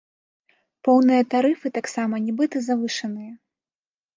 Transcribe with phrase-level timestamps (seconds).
[0.87, 3.31] Поўныя тарыфы таксама нібыта завышаныя.